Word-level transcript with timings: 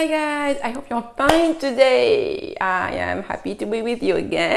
Hi 0.00 0.06
guys, 0.06 0.60
I 0.62 0.70
hope 0.70 0.88
you're 0.88 1.02
fine 1.16 1.56
today. 1.56 2.54
I 2.60 2.94
am 2.98 3.24
happy 3.24 3.56
to 3.56 3.66
be 3.66 3.82
with 3.82 4.00
you 4.00 4.14
again. 4.14 4.56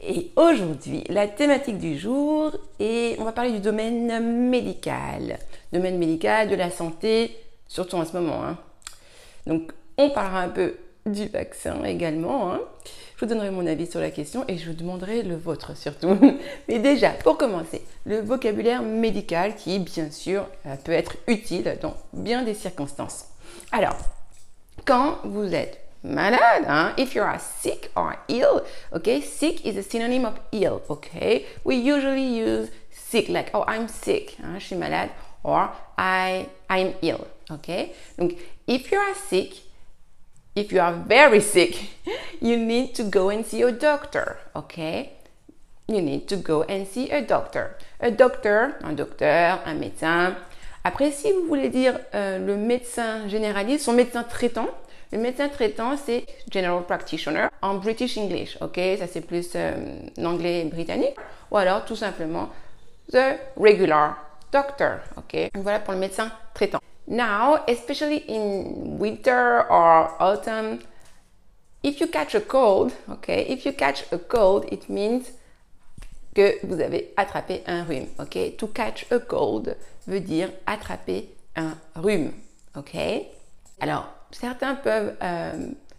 Et 0.00 0.32
aujourd'hui, 0.36 1.02
la 1.08 1.28
thématique 1.28 1.78
du 1.78 1.96
jour 1.96 2.52
est, 2.78 3.18
on 3.18 3.24
va 3.24 3.32
parler 3.32 3.52
du 3.52 3.60
domaine 3.60 4.50
médical. 4.50 5.38
Domaine 5.72 5.96
médical, 5.96 6.50
de 6.50 6.56
la 6.56 6.70
santé, 6.70 7.34
surtout 7.68 7.96
en 7.96 8.04
ce 8.04 8.12
moment. 8.12 8.44
Hein. 8.44 8.58
Donc, 9.46 9.72
on 9.96 10.10
parlera 10.10 10.40
un 10.40 10.50
peu 10.50 10.76
du 11.06 11.26
vaccin 11.28 11.82
également. 11.82 12.52
Hein. 12.52 12.60
Je 13.16 13.24
vous 13.24 13.32
donnerai 13.32 13.50
mon 13.50 13.66
avis 13.66 13.90
sur 13.90 14.00
la 14.00 14.10
question 14.10 14.44
et 14.46 14.58
je 14.58 14.68
vous 14.68 14.76
demanderai 14.76 15.22
le 15.22 15.36
vôtre 15.36 15.74
surtout. 15.74 16.18
Mais 16.68 16.80
déjà, 16.80 17.12
pour 17.12 17.38
commencer, 17.38 17.80
le 18.04 18.20
vocabulaire 18.20 18.82
médical 18.82 19.56
qui, 19.56 19.78
bien 19.78 20.10
sûr, 20.10 20.46
euh, 20.66 20.76
peut 20.84 20.92
être 20.92 21.16
utile 21.28 21.78
dans 21.80 21.94
bien 22.12 22.42
des 22.42 22.52
circonstances. 22.52 23.24
Alors, 23.72 23.96
quand 24.84 25.18
vous 25.24 25.54
êtes 25.54 25.80
malade, 26.02 26.64
hein, 26.66 26.92
if 26.96 27.14
you 27.14 27.22
are 27.22 27.38
sick 27.38 27.90
or 27.96 28.16
ill, 28.28 28.64
okay, 28.92 29.20
sick 29.20 29.64
is 29.64 29.76
a 29.76 29.82
synonym 29.82 30.24
of 30.24 30.38
ill, 30.52 30.82
okay. 30.90 31.46
We 31.64 31.76
usually 31.76 32.26
use 32.26 32.70
sick 32.90 33.28
like, 33.28 33.50
oh, 33.54 33.64
I'm 33.66 33.88
sick, 33.88 34.36
hein, 34.38 34.58
je 34.58 34.66
suis 34.66 34.76
malade, 34.76 35.10
or 35.42 35.70
I, 35.96 36.48
I'm 36.68 36.94
ill, 37.02 37.26
okay. 37.50 37.94
Donc, 38.18 38.38
if 38.66 38.92
you 38.92 38.98
are 38.98 39.14
sick, 39.14 39.54
if 40.54 40.72
you 40.72 40.80
are 40.80 40.92
very 40.92 41.40
sick, 41.40 41.90
you 42.40 42.56
need 42.56 42.94
to 42.96 43.04
go 43.04 43.30
and 43.30 43.44
see 43.44 43.62
a 43.62 43.72
doctor, 43.72 44.38
okay. 44.54 45.12
You 45.86 46.00
need 46.00 46.28
to 46.28 46.36
go 46.36 46.62
and 46.62 46.86
see 46.86 47.10
a 47.10 47.20
doctor. 47.20 47.76
A 48.00 48.10
doctor, 48.10 48.76
un 48.82 48.94
docteur, 48.94 49.60
un 49.66 49.78
médecin, 49.78 50.34
après, 50.84 51.10
si 51.10 51.32
vous 51.32 51.46
voulez 51.46 51.70
dire 51.70 51.98
euh, 52.14 52.38
le 52.38 52.56
médecin 52.56 53.26
généraliste, 53.28 53.84
son 53.84 53.94
médecin 53.94 54.22
traitant, 54.22 54.68
le 55.12 55.18
médecin 55.18 55.48
traitant, 55.48 55.96
c'est 55.96 56.26
General 56.52 56.82
Practitioner 56.84 57.46
en 57.62 57.74
British 57.74 58.18
English, 58.18 58.58
ok? 58.60 58.78
Ça, 58.98 59.06
c'est 59.06 59.20
plus 59.20 59.52
euh, 59.54 59.72
l'anglais 60.18 60.64
britannique. 60.64 61.14
Ou 61.50 61.56
alors, 61.56 61.84
tout 61.84 61.96
simplement, 61.96 62.48
The 63.12 63.38
Regular 63.56 64.16
Doctor, 64.52 64.98
ok? 65.16 65.50
Voilà 65.54 65.80
pour 65.80 65.94
le 65.94 66.00
médecin 66.00 66.30
traitant. 66.52 66.80
Now, 67.06 67.58
especially 67.68 68.24
in 68.28 68.98
winter 68.98 69.66
or 69.70 70.16
autumn, 70.20 70.78
if 71.82 72.00
you 72.00 72.08
catch 72.08 72.34
a 72.34 72.40
cold, 72.40 72.92
okay, 73.10 73.46
if 73.48 73.64
you 73.64 73.72
catch 73.72 74.04
a 74.10 74.18
cold, 74.18 74.64
it 74.72 74.88
means 74.88 75.22
que 76.34 76.58
vous 76.64 76.80
avez 76.80 77.12
attrapé 77.16 77.62
un 77.66 77.84
rhume. 77.84 78.08
Ok, 78.18 78.56
to 78.56 78.66
catch 78.68 79.06
a 79.10 79.20
cold 79.20 79.76
veut 80.06 80.20
dire 80.20 80.50
attraper 80.66 81.28
un 81.56 81.76
rhume. 81.94 82.32
Ok? 82.76 82.96
Alors 83.80 84.08
certains 84.30 84.74
peuvent 84.74 85.14
euh, 85.22 85.52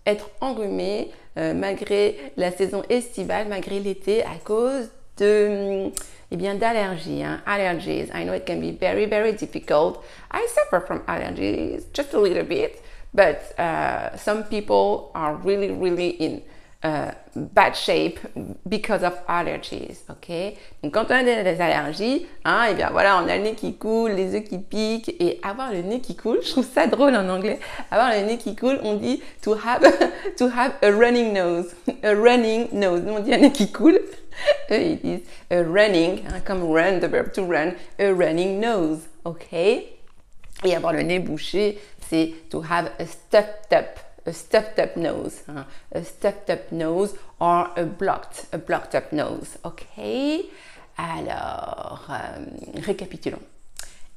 être 0.05 0.29
enrhumés 0.41 1.11
euh, 1.37 1.53
malgré 1.53 2.31
la 2.37 2.51
saison 2.51 2.83
estivale, 2.89 3.47
malgré 3.47 3.79
l'été, 3.79 4.23
à 4.23 4.35
cause 4.43 4.89
de 5.17 5.91
eh 6.31 6.37
bien 6.37 6.55
d'allergies, 6.55 7.23
hein, 7.23 7.41
allergies. 7.45 8.09
I 8.13 8.23
know 8.23 8.33
it 8.33 8.45
can 8.45 8.59
be 8.59 8.71
very 8.71 9.05
very 9.05 9.33
difficult. 9.33 10.03
I 10.31 10.45
suffer 10.47 10.81
from 10.85 11.01
allergies 11.07 11.85
just 11.93 12.13
a 12.13 12.19
little 12.19 12.43
bit, 12.43 12.81
but 13.13 13.37
uh, 13.57 14.15
some 14.17 14.43
people 14.43 15.11
are 15.13 15.35
really 15.35 15.71
really 15.71 16.09
in 16.19 16.41
uh, 16.85 17.11
bad 17.35 17.75
shape 17.75 18.19
because 18.67 19.03
of 19.03 19.13
allergies, 19.27 20.03
ok? 20.09 20.55
Donc 20.83 20.93
quand 20.93 21.05
on 21.09 21.15
a 21.15 21.23
des, 21.23 21.59
allergies, 21.59 22.27
hein, 22.45 22.65
et 22.67 22.71
eh 22.71 22.73
bien 22.75 22.89
voilà, 22.91 23.21
on 23.21 23.27
a 23.27 23.37
le 23.37 23.43
nez 23.43 23.55
qui 23.55 23.75
coule, 23.75 24.11
les 24.11 24.33
yeux 24.35 24.41
qui 24.41 24.59
piquent, 24.59 25.15
et 25.19 25.39
avoir 25.43 25.71
le 25.71 25.81
nez 25.81 25.99
qui 25.99 26.15
coule, 26.15 26.39
je 26.43 26.51
trouve 26.51 26.67
ça 26.71 26.87
drôle 26.87 27.15
en 27.15 27.27
anglais, 27.27 27.59
avoir 27.89 28.11
le 28.11 28.21
nez 28.25 28.37
qui 28.37 28.55
coule, 28.55 28.79
on 28.83 28.95
dit 28.95 29.21
to 29.41 29.53
have, 29.53 29.81
to 30.37 30.45
have 30.45 30.73
a 30.83 30.91
running 30.91 31.33
nose, 31.33 31.73
a 32.03 32.13
running 32.13 32.67
nose, 32.71 33.01
nous 33.01 33.13
on 33.13 33.19
dit 33.19 33.33
un 33.33 33.39
nez 33.39 33.51
qui 33.51 33.71
coule, 33.71 33.99
eux 34.71 34.81
ils 34.81 34.99
disent 34.99 35.23
a 35.49 35.63
running, 35.63 36.21
hein, 36.27 36.39
comme 36.45 36.63
run, 36.63 36.99
the 36.99 37.09
verb 37.09 37.31
to 37.33 37.43
run, 37.43 37.73
a 37.99 38.13
running 38.13 38.59
nose, 38.59 38.99
ok? 39.23 39.53
Et 40.63 40.75
avoir 40.75 40.93
le 40.93 41.01
nez 41.01 41.19
bouché, 41.19 41.79
c'est 42.09 42.33
to 42.49 42.61
have 42.61 42.91
a 42.99 43.05
stuffed 43.05 43.73
up 43.73 43.99
a 44.25 44.33
stuffed 44.33 44.79
up 44.79 44.97
nose, 44.97 45.43
a 45.91 46.03
stuffed 46.03 46.49
up 46.49 46.71
nose 46.71 47.15
or 47.39 47.69
a 47.75 47.85
blocked, 47.85 48.47
a 48.51 48.57
blocked 48.57 48.95
up 48.95 49.11
nose. 49.11 49.57
Ok? 49.63 49.85
Alors, 50.97 52.07
euh, 52.09 52.45
récapitulons. 52.85 53.41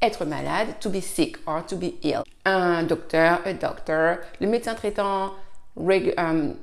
Être 0.01 0.25
malade, 0.25 0.79
to 0.81 0.89
be 0.89 1.01
sick 1.01 1.39
or 1.47 1.63
to 1.67 1.77
be 1.77 1.99
ill. 2.03 2.23
Un 2.45 2.85
docteur, 2.85 3.41
a 3.45 3.53
doctor. 3.53 4.19
Le 4.41 4.47
médecin 4.47 4.75
traitant, 4.75 5.33
um, 5.77 6.55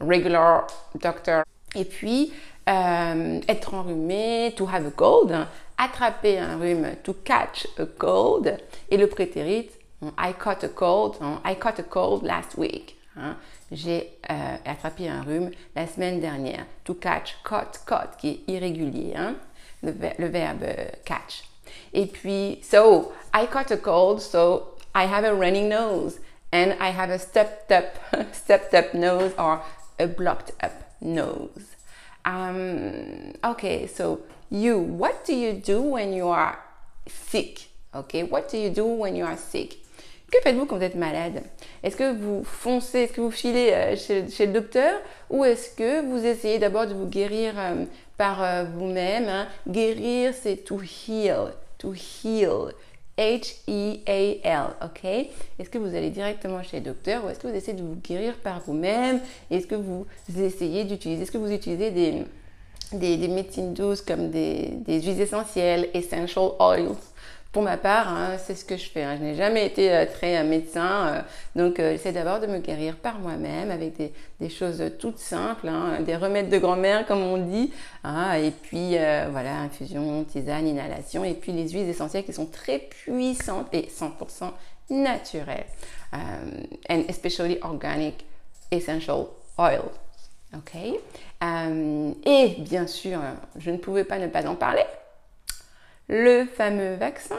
regular 0.00 0.66
doctor. 1.00 1.42
Et 1.74 1.84
puis, 1.84 2.32
euh, 2.68 3.40
être 3.48 3.74
enrhumé, 3.74 4.54
to 4.56 4.66
have 4.66 4.86
a 4.86 4.90
cold. 4.92 5.34
Attraper 5.76 6.38
un 6.38 6.58
rhume, 6.58 6.96
to 7.02 7.12
catch 7.24 7.66
a 7.76 7.86
cold. 7.86 8.56
Et 8.88 8.96
le 8.96 9.08
prétérit, 9.08 9.70
I 10.16 10.32
caught 10.32 10.62
a 10.62 10.68
cold. 10.68 11.16
I 11.44 11.54
caught 11.54 11.78
a 11.78 11.82
cold 11.82 12.22
last 12.22 12.56
week. 12.56 12.98
Hein? 13.16 13.36
J'ai 13.72 14.12
euh, 14.30 14.56
attrapé 14.64 15.08
un 15.08 15.22
rhume 15.22 15.50
la 15.74 15.86
semaine 15.86 16.20
dernière. 16.20 16.66
To 16.84 16.94
catch, 16.94 17.36
caught, 17.42 17.80
caught, 17.84 18.16
qui 18.18 18.28
est 18.30 18.52
irrégulier. 18.52 19.14
Hein? 19.16 19.36
Le, 19.82 19.92
verbe 20.28 20.62
euh, 20.62 20.90
catch. 21.04 21.44
Et 21.92 22.06
puis, 22.06 22.60
so, 22.62 23.12
I 23.34 23.46
caught 23.46 23.70
a 23.70 23.76
cold, 23.76 24.20
so 24.20 24.76
I 24.94 25.04
have 25.04 25.24
a 25.24 25.34
running 25.34 25.68
nose. 25.68 26.20
And 26.52 26.74
I 26.80 26.90
have 26.90 27.10
a 27.10 27.18
stepped 27.18 27.72
up, 27.72 27.98
stepped 28.32 28.74
up 28.74 28.94
nose 28.94 29.32
or 29.38 29.60
a 29.98 30.06
blocked 30.06 30.52
up 30.62 30.72
nose. 31.00 31.76
Um, 32.24 33.32
okay, 33.44 33.86
so 33.86 34.20
you, 34.50 34.78
what 34.78 35.24
do 35.24 35.34
you 35.34 35.52
do 35.52 35.82
when 35.82 36.12
you 36.12 36.28
are 36.28 36.58
sick? 37.06 37.68
Okay, 37.94 38.22
what 38.22 38.48
do 38.48 38.58
you 38.58 38.70
do 38.70 38.84
when 38.84 39.16
you 39.16 39.24
are 39.24 39.36
sick? 39.36 39.78
Que 40.30 40.38
faites-vous 40.42 40.66
quand 40.66 40.76
vous 40.76 40.82
êtes 40.82 40.94
malade? 40.94 41.42
Est-ce 41.82 41.96
que 41.96 42.14
vous 42.14 42.44
foncez, 42.44 43.00
est-ce 43.00 43.12
que 43.14 43.20
vous 43.22 43.30
filez 43.30 43.72
euh, 43.72 43.96
chez, 43.96 44.46
le 44.46 44.52
docteur? 44.52 45.00
Ou 45.30 45.44
est-ce 45.44 45.70
que 45.70 46.04
vous 46.04 46.24
essayez 46.24 46.58
d'abord 46.58 46.86
de 46.86 46.92
vous 46.92 47.06
guérir 47.06 47.54
euh, 47.56 47.84
par 48.18 48.42
euh, 48.42 48.64
vous-même 48.64 49.28
hein? 49.28 49.48
Guérir, 49.66 50.34
c'est 50.34 50.56
to 50.56 50.80
heal, 50.82 51.54
to 51.78 51.94
heal. 51.94 52.72
H-E-A-L, 53.16 54.76
ok? 54.84 55.04
Est-ce 55.58 55.68
que 55.68 55.78
vous 55.78 55.96
allez 55.96 56.10
directement 56.10 56.62
chez 56.62 56.78
le 56.78 56.84
docteur 56.84 57.24
ou 57.24 57.28
est-ce 57.28 57.40
que 57.40 57.48
vous 57.48 57.54
essayez 57.54 57.76
de 57.76 57.82
vous 57.82 57.96
guérir 57.96 58.34
par 58.34 58.60
vous-même? 58.60 59.20
Est-ce 59.50 59.66
que 59.66 59.74
vous 59.74 60.06
essayez 60.38 60.84
d'utiliser, 60.84 61.22
est-ce 61.22 61.32
que 61.32 61.38
vous 61.38 61.50
utilisez 61.50 61.90
des, 61.90 62.24
des, 62.92 63.26
médecines 63.26 63.74
douces 63.74 64.02
comme 64.02 64.30
des, 64.30 64.68
des 64.86 65.02
huiles 65.02 65.20
essentielles, 65.20 65.88
essential 65.94 66.50
oils? 66.60 66.94
Pour 67.52 67.62
ma 67.62 67.78
part, 67.78 68.08
hein, 68.08 68.36
c'est 68.38 68.54
ce 68.54 68.64
que 68.64 68.76
je 68.76 68.90
fais. 68.90 69.02
Hein. 69.02 69.16
Je 69.18 69.24
n'ai 69.24 69.34
jamais 69.34 69.66
été 69.66 69.90
euh, 69.92 70.04
très 70.04 70.36
euh, 70.36 70.44
médecin, 70.44 71.06
euh, 71.06 71.20
donc 71.56 71.76
j'essaie 71.78 72.12
d'abord 72.12 72.40
de 72.40 72.46
me 72.46 72.58
guérir 72.58 72.96
par 72.96 73.18
moi-même 73.18 73.70
avec 73.70 73.96
des, 73.96 74.48
choses 74.50 74.82
toutes 74.98 75.18
simples, 75.18 75.68
hein, 75.68 76.00
des 76.00 76.16
remèdes 76.16 76.50
de 76.50 76.58
grand-mère 76.58 77.06
comme 77.06 77.22
on 77.22 77.38
dit, 77.38 77.72
et 78.04 78.50
puis 78.50 78.96
voilà, 79.30 79.60
infusion, 79.60 80.24
tisane, 80.24 80.66
inhalation, 80.66 81.24
et 81.24 81.34
puis 81.34 81.52
les 81.52 81.68
huiles 81.68 81.88
essentielles 81.88 82.24
qui 82.24 82.32
sont 82.32 82.46
très 82.46 82.78
puissantes 82.78 83.66
et 83.72 83.88
100% 83.88 84.52
naturelles, 84.90 85.66
and 86.12 87.02
especially 87.08 87.58
organic 87.62 88.24
essential 88.70 89.26
oils. 89.58 89.90
Ok. 90.56 90.76
et 92.24 92.56
bien 92.60 92.86
sûr, 92.86 93.20
je 93.58 93.70
ne 93.70 93.76
pouvais 93.76 94.04
pas 94.04 94.18
ne 94.18 94.28
pas 94.28 94.46
en 94.46 94.54
parler 94.54 94.84
le 96.08 96.46
fameux 96.46 96.94
vaccin. 96.94 97.38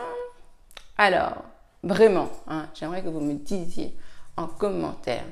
Alors, 0.97 1.43
vraiment, 1.83 2.29
hein, 2.47 2.69
j'aimerais 2.73 3.03
que 3.03 3.09
vous 3.09 3.21
me 3.21 3.33
disiez 3.33 3.95
en 4.37 4.47
commentaire 4.47 5.25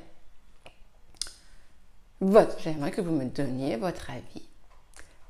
j'aimerais 2.64 2.92
que 2.92 3.02
vous 3.02 3.12
me 3.12 3.26
donniez 3.26 3.76
votre 3.76 4.10
avis 4.10 4.44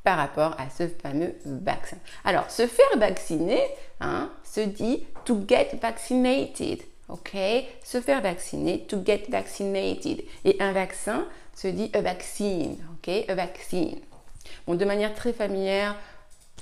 par 0.03 0.17
rapport 0.17 0.55
à 0.57 0.69
ce 0.69 0.87
fameux 0.87 1.35
vaccin. 1.45 1.97
Alors, 2.23 2.49
se 2.49 2.65
faire 2.65 2.97
vacciner 2.97 3.61
hein, 3.99 4.31
se 4.43 4.61
dit 4.61 5.05
to 5.25 5.43
get 5.47 5.77
vaccinated. 5.81 6.81
OK? 7.09 7.37
Se 7.83 8.01
faire 8.01 8.21
vacciner, 8.21 8.85
to 8.87 9.03
get 9.05 9.25
vaccinated. 9.29 10.23
Et 10.45 10.57
un 10.61 10.71
vaccin 10.71 11.25
se 11.53 11.67
dit 11.67 11.89
a 11.93 12.01
vaccine. 12.01 12.77
OK? 12.93 13.25
A 13.27 13.35
vaccine. 13.35 13.99
Bon, 14.65 14.75
de 14.75 14.85
manière 14.85 15.13
très 15.13 15.33
familière, 15.33 15.95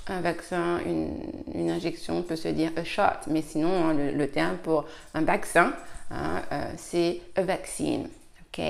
un 0.08 0.20
vaccin, 0.20 0.80
une, 0.84 1.70
injection 1.70 2.22
peut 2.22 2.36
se 2.36 2.48
dire 2.48 2.70
a 2.76 2.84
shot, 2.84 3.28
mais 3.28 3.42
sinon 3.42 3.88
hein, 3.88 3.94
le, 3.94 4.28
terme 4.28 4.56
pour 4.58 4.84
un 5.14 5.22
vaccin, 5.22 5.72
hein, 6.10 6.42
euh, 6.52 6.64
c'est 6.76 7.20
a 7.34 7.42
vaccine. 7.42 8.08
Ok? 8.40 8.62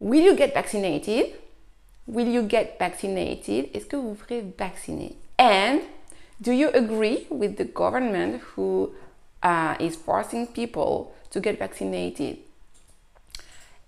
Will 0.00 0.24
you 0.24 0.36
get 0.36 0.52
vaccinated? 0.54 1.26
Will 2.08 2.28
you 2.28 2.48
get 2.48 2.76
vaccinated? 2.78 3.68
Est-ce 3.72 3.86
que 3.86 3.96
vous 3.96 4.14
ferez 4.14 4.44
vacciner? 4.58 5.14
And 5.38 5.80
do 6.40 6.52
you 6.52 6.68
agree 6.74 7.26
with 7.30 7.56
the 7.56 7.72
government 7.72 8.40
who 8.56 8.90
uh, 9.42 9.74
is 9.78 9.96
forcing 9.96 10.46
people 10.46 11.12
to 11.30 11.40
get 11.40 11.58
vaccinated? 11.58 12.38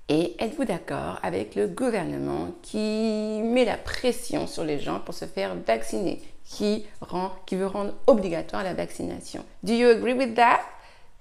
Et 0.09 0.35
êtes-vous 0.39 0.65
d'accord 0.65 1.19
avec 1.23 1.55
le 1.55 1.69
gouvernement 1.69 2.51
qui 2.61 3.41
met 3.43 3.65
la 3.65 3.77
pression 3.77 4.47
sur 4.47 4.65
les 4.65 4.79
gens 4.79 5.01
pour 5.01 5.15
se 5.15 5.25
faire 5.25 5.55
vacciner, 5.67 6.21
qui, 6.45 6.87
rend, 7.01 7.33
qui 7.47 7.57
veut 7.57 7.67
rendre 7.67 7.95
obligatoire 8.07 8.63
la 8.63 8.75
vaccination 8.75 9.45
Do 9.63 9.73
you 9.73 9.89
agree 9.89 10.15
with 10.15 10.35
that? 10.35 10.61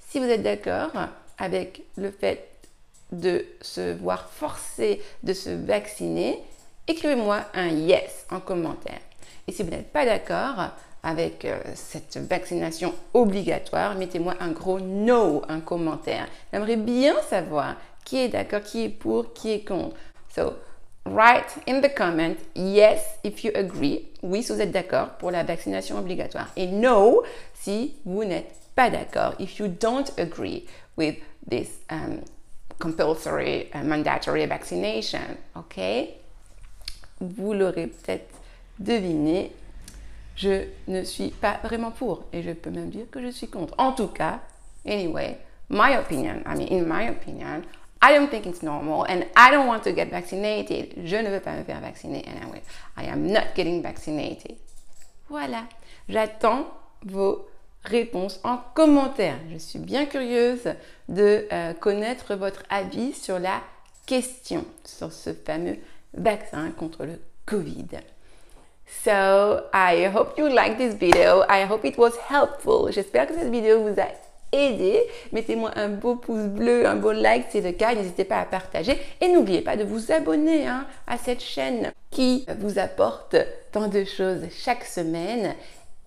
Si 0.09 0.19
vous 0.19 0.25
êtes 0.25 0.43
d'accord 0.43 0.91
avec 1.37 1.83
le 1.97 2.11
fait 2.11 2.47
de 3.11 3.45
se 3.61 3.93
voir 3.93 4.29
forcé 4.29 5.01
de 5.23 5.33
se 5.33 5.49
vacciner, 5.49 6.39
écrivez-moi 6.87 7.41
un 7.53 7.67
yes 7.67 8.25
en 8.29 8.39
commentaire. 8.39 8.99
Et 9.47 9.51
si 9.51 9.63
vous 9.63 9.69
n'êtes 9.69 9.91
pas 9.91 10.05
d'accord 10.05 10.71
avec 11.03 11.45
euh, 11.45 11.59
cette 11.73 12.17
vaccination 12.17 12.93
obligatoire, 13.13 13.95
mettez-moi 13.95 14.35
un 14.39 14.51
gros 14.51 14.79
no 14.79 15.41
en 15.49 15.61
commentaire. 15.61 16.27
J'aimerais 16.53 16.77
bien 16.77 17.15
savoir 17.29 17.75
qui 18.05 18.17
est 18.17 18.29
d'accord, 18.29 18.61
qui 18.61 18.85
est 18.85 18.89
pour, 18.89 19.33
qui 19.33 19.51
est 19.51 19.63
contre. 19.63 19.95
So, 20.35 20.53
write 21.05 21.57
in 21.67 21.81
the 21.81 21.89
comment 21.89 22.37
yes 22.55 23.17
if 23.23 23.43
you 23.43 23.51
agree, 23.55 24.07
oui 24.21 24.43
si 24.43 24.53
vous 24.53 24.61
êtes 24.61 24.71
d'accord 24.71 25.09
pour 25.17 25.31
la 25.31 25.43
vaccination 25.43 25.97
obligatoire, 25.97 26.49
et 26.55 26.67
no 26.67 27.23
si 27.53 27.95
vous 28.05 28.23
n'êtes 28.23 28.55
pas 28.75 28.89
d'accord, 28.89 29.35
if 29.39 29.59
you 29.59 29.67
don't 29.67 30.11
agree 30.17 30.65
with 30.97 31.15
this 31.47 31.79
um, 31.89 32.21
compulsory 32.79 33.69
uh, 33.73 33.83
mandatory 33.83 34.45
vaccination, 34.45 35.37
ok? 35.55 35.79
Vous 37.19 37.53
l'aurez 37.53 37.87
peut-être 37.87 38.33
deviné, 38.79 39.51
je 40.35 40.67
ne 40.87 41.03
suis 41.03 41.29
pas 41.29 41.59
vraiment 41.63 41.91
pour 41.91 42.25
et 42.33 42.41
je 42.41 42.51
peux 42.51 42.71
même 42.71 42.89
dire 42.89 43.05
que 43.11 43.21
je 43.21 43.29
suis 43.29 43.47
contre. 43.47 43.75
En 43.77 43.91
tout 43.91 44.07
cas, 44.07 44.39
anyway, 44.85 45.37
my 45.69 45.95
opinion, 45.97 46.41
I 46.45 46.55
mean, 46.55 46.67
in 46.71 46.85
my 46.87 47.09
opinion, 47.09 47.61
I 48.01 48.13
don't 48.13 48.29
think 48.29 48.47
it's 48.47 48.63
normal 48.63 49.05
and 49.07 49.25
I 49.35 49.51
don't 49.51 49.67
want 49.67 49.83
to 49.83 49.93
get 49.93 50.09
vaccinated. 50.09 51.05
Je 51.05 51.17
ne 51.17 51.29
veux 51.29 51.39
pas 51.39 51.55
me 51.55 51.63
faire 51.63 51.79
vacciner 51.81 52.23
anyway. 52.27 52.61
I 52.97 53.05
am 53.05 53.31
not 53.31 53.53
getting 53.55 53.81
vaccinated. 53.81 54.57
Voilà. 55.29 55.65
J'attends 56.09 56.65
vos 57.05 57.47
réponses 57.83 58.39
en 58.43 58.57
commentaire. 58.73 59.37
Je 59.51 59.57
suis 59.57 59.79
bien 59.79 60.05
curieuse 60.05 60.73
de 61.09 61.47
euh, 61.51 61.73
connaître 61.73 62.35
votre 62.35 62.63
avis 62.69 63.13
sur 63.13 63.39
la 63.39 63.61
question, 64.05 64.65
sur 64.83 65.11
ce 65.11 65.33
fameux 65.33 65.77
vaccin 66.13 66.71
contre 66.71 67.05
le 67.05 67.19
Covid. 67.45 67.87
So, 69.03 69.61
I 69.73 70.09
hope 70.13 70.37
you 70.37 70.47
liked 70.47 70.77
this 70.77 70.95
video. 70.95 71.43
I 71.47 71.65
hope 71.65 71.85
it 71.85 71.97
was 71.97 72.11
helpful. 72.29 72.91
J'espère 72.91 73.27
que 73.27 73.33
cette 73.33 73.51
vidéo 73.51 73.81
vous 73.81 73.99
a 73.99 74.07
aidé. 74.51 75.01
Mettez-moi 75.31 75.71
un 75.75 75.89
beau 75.89 76.15
pouce 76.15 76.47
bleu, 76.47 76.85
un 76.85 76.95
beau 76.95 77.11
like 77.11 77.45
si 77.49 77.61
c'est 77.61 77.61
le 77.61 77.71
cas. 77.71 77.93
N'hésitez 77.93 78.25
pas 78.25 78.39
à 78.39 78.45
partager. 78.45 78.97
Et 79.19 79.29
n'oubliez 79.29 79.61
pas 79.61 79.75
de 79.75 79.83
vous 79.83 80.11
abonner 80.11 80.67
hein, 80.67 80.85
à 81.07 81.17
cette 81.17 81.41
chaîne 81.41 81.91
qui 82.09 82.45
vous 82.59 82.79
apporte 82.79 83.35
tant 83.71 83.87
de 83.87 84.03
choses 84.03 84.41
chaque 84.51 84.83
semaine 84.83 85.55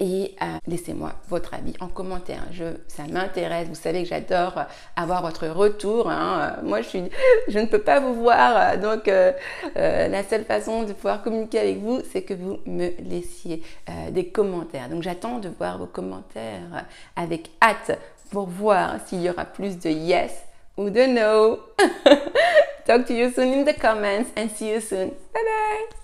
et 0.00 0.35
euh, 0.43 0.46
laissez-moi 0.67 1.12
votre 1.29 1.55
avis 1.55 1.73
en 1.79 1.87
commentaire. 1.87 2.43
Ça 2.88 3.05
m'intéresse. 3.08 3.69
Vous 3.69 3.76
savez 3.76 4.02
que 4.02 4.08
j'adore 4.08 4.64
avoir 4.97 5.23
votre 5.23 5.47
retour. 5.47 6.11
Hein. 6.11 6.56
Moi, 6.64 6.82
je, 6.82 6.88
suis, 6.88 7.02
je 7.49 7.58
ne 7.58 7.67
peux 7.67 7.79
pas 7.79 8.00
vous 8.00 8.14
voir. 8.14 8.76
Donc, 8.79 9.06
euh, 9.06 9.32
euh, 9.76 10.08
la 10.08 10.25
seule 10.25 10.44
façon 10.44 10.82
de 10.82 10.93
pouvoir 10.93 11.23
communiquer 11.23 11.61
avec 11.61 11.79
vous, 11.79 12.00
c'est 12.12 12.23
que 12.23 12.35
vous 12.35 12.58
me 12.67 12.90
laissiez 13.08 13.62
des 14.11 14.29
commentaires. 14.29 14.88
Donc, 14.88 15.02
j'attends 15.02 15.38
de 15.38 15.49
voir 15.49 15.79
vos 15.79 15.87
commentaires 15.87 16.87
avec 17.14 17.50
hâte 17.62 17.97
pour 18.35 18.49
voir 18.49 18.99
s'il 19.07 19.23
y 19.23 19.31
aura 19.31 19.45
plus 19.45 19.79
de 19.79 19.89
yes 19.89 20.33
ou 20.77 20.91
de 20.91 21.07
no. 21.07 21.61
Talk 22.85 23.07
to 23.07 23.15
you 23.15 23.31
soon 23.31 23.53
in 23.53 23.65
the 23.65 23.73
comments 23.73 24.31
and 24.37 24.51
see 24.51 24.73
you 24.73 24.81
soon. 24.81 25.11
Bye 25.33 25.41
bye! 25.45 25.97